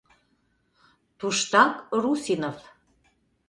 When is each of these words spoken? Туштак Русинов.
Туштак 1.19 1.73
Русинов. 2.01 2.57